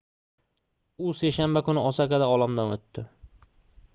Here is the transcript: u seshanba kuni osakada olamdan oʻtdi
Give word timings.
u 1.07 1.11
seshanba 1.19 1.63
kuni 1.69 1.83
osakada 1.91 2.31
olamdan 2.37 2.75
oʻtdi 2.79 3.07